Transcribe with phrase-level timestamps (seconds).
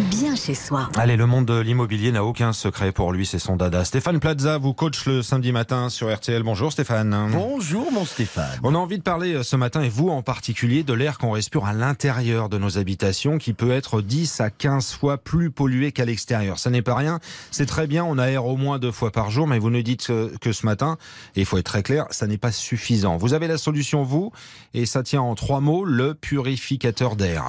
[0.00, 0.88] bien chez soi.
[0.96, 3.84] Allez, le monde de l'immobilier n'a aucun secret pour lui, c'est son dada.
[3.84, 6.42] Stéphane Plaza vous coach le samedi matin sur RTL.
[6.42, 7.30] Bonjour Stéphane.
[7.32, 8.58] Bonjour mon Stéphane.
[8.62, 11.32] On a envie de parler euh, ce matin, et vous en particulier, de l'air qu'on
[11.32, 15.92] respire à l'intérieur de nos habitations qui peut être 10 à 15 fois plus pollué
[15.92, 16.58] qu'à l'extérieur.
[16.58, 19.46] Ça n'est pas rien, c'est très bien, on aère au moins deux fois par jour,
[19.46, 20.96] mais vous nous dites que ce matin,
[21.36, 23.16] et il faut être très clair, ça n'est pas suffisant.
[23.16, 24.32] Vous avez la solution, vous,
[24.74, 27.44] et ça tient en trois mots, le purificateur d'air.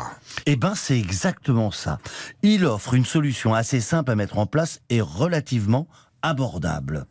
[0.46, 2.00] Eh ben c'est exactement ça.
[2.44, 5.88] Il offre une solution assez simple à mettre en place et relativement
[6.24, 7.06] abordable.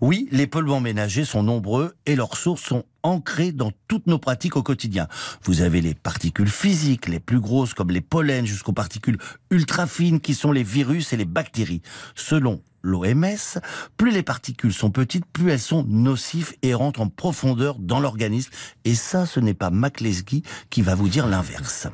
[0.00, 4.56] Oui, les polluants ménagers sont nombreux et leurs sources sont ancrées dans toutes nos pratiques
[4.56, 5.06] au quotidien.
[5.42, 9.18] Vous avez les particules physiques, les plus grosses comme les pollens, jusqu'aux particules
[9.50, 11.82] ultra fines qui sont les virus et les bactéries.
[12.14, 13.60] Selon l'OMS,
[13.96, 18.50] plus les particules sont petites, plus elles sont nocives et rentrent en profondeur dans l'organisme.
[18.84, 21.88] Et ça, ce n'est pas McLesky qui va vous dire l'inverse.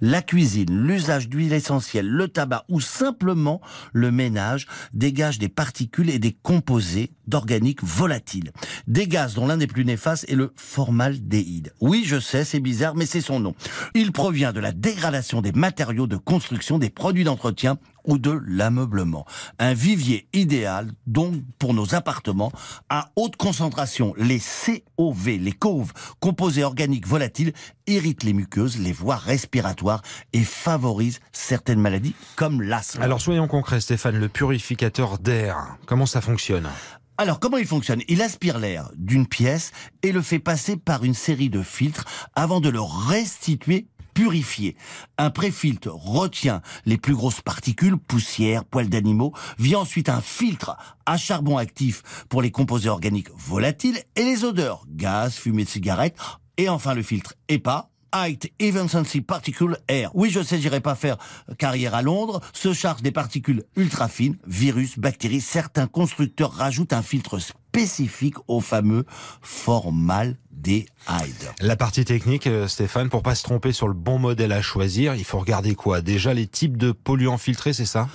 [0.00, 3.60] La cuisine, l'usage d'huile essentielle, le tabac ou simplement
[3.92, 8.52] le ménage dégagent des particules et des composés d'organiques volatiles.
[8.86, 11.72] Des gaz dont l'un des plus néfastes est le formaldéhyde.
[11.80, 13.54] Oui, je sais, c'est bizarre, mais c'est son nom.
[13.94, 19.24] Il provient de la dégradation des matériaux de construction, des produits d'entretien ou de l'ameublement.
[19.58, 22.52] Un vivier idéal, donc, pour nos appartements
[22.90, 24.14] à haute concentration.
[24.18, 27.52] Les COV, les COV, composés organiques volatiles,
[27.86, 33.02] irritent les muqueuses, les voies respiratoires et favorisent certaines maladies comme l'asthme.
[33.02, 36.68] Alors soyons concrets, Stéphane, le purificateur d'air, comment ça fonctionne?
[37.16, 38.02] Alors, comment il fonctionne?
[38.08, 39.70] Il aspire l'air d'une pièce
[40.02, 44.76] et le fait passer par une série de filtres avant de le restituer purifié.
[45.18, 51.16] Un préfiltre retient les plus grosses particules, poussière, poils d'animaux, vient ensuite un filtre à
[51.16, 56.16] charbon actif pour les composés organiques volatiles et les odeurs, gaz, fumée de cigarette,
[56.56, 58.88] et enfin le filtre EPA, Height Even
[59.26, 60.10] Particle Air.
[60.14, 61.16] Oui, je sais, j'irai pas faire
[61.58, 62.40] carrière à Londres.
[62.52, 65.40] Se charge des particules ultra fines, virus, bactéries.
[65.40, 69.04] Certains constructeurs rajoutent un filtre spécifique au fameux
[69.42, 70.88] formaldéhyde.
[71.60, 75.14] La partie technique, euh, Stéphane, pour pas se tromper sur le bon modèle à choisir,
[75.16, 76.00] il faut regarder quoi?
[76.00, 78.08] Déjà les types de polluants filtrés, c'est ça?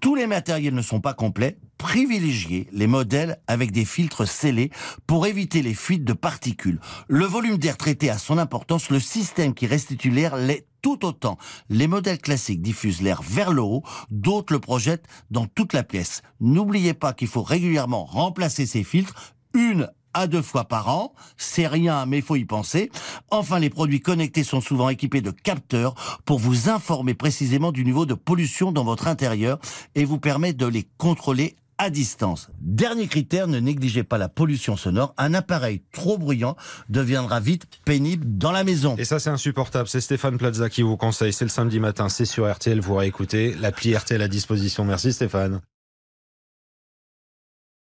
[0.00, 4.70] Tous les matériels ne sont pas complets, privilégiez les modèles avec des filtres scellés
[5.06, 6.80] pour éviter les fuites de particules.
[7.08, 11.36] Le volume d'air traité a son importance, le système qui restitue l'air l'est tout autant.
[11.68, 16.22] Les modèles classiques diffusent l'air vers le haut, d'autres le projettent dans toute la pièce.
[16.40, 21.12] N'oubliez pas qu'il faut régulièrement remplacer ces filtres une à deux fois par an.
[21.36, 22.90] C'est rien, mais faut y penser.
[23.30, 25.94] Enfin, les produits connectés sont souvent équipés de capteurs
[26.24, 29.58] pour vous informer précisément du niveau de pollution dans votre intérieur
[29.94, 32.48] et vous permettre de les contrôler à distance.
[32.60, 35.14] Dernier critère, ne négligez pas la pollution sonore.
[35.18, 36.56] Un appareil trop bruyant
[36.88, 38.96] deviendra vite pénible dans la maison.
[38.96, 39.88] Et ça, c'est insupportable.
[39.88, 41.32] C'est Stéphane Plaza qui vous conseille.
[41.32, 42.80] C'est le samedi matin, c'est sur RTL.
[42.80, 44.84] Vous réécoutez l'appli RTL à disposition.
[44.84, 45.60] Merci Stéphane.